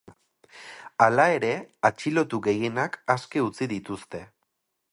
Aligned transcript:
Hala 1.07 1.25
ere, 1.33 1.51
atxilotu 1.89 2.39
gehienak 2.47 2.97
aske 3.17 3.45
utzi 3.51 3.69
dituzte. 3.75 4.23